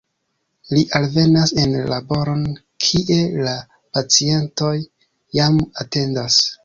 Li 0.75 0.83
alvenas 0.99 1.51
en 1.63 1.75
laboron, 1.91 2.41
kie 2.85 3.17
la 3.49 3.53
pacientoj 3.99 4.75
jam 5.41 5.61
atendas. 5.85 6.41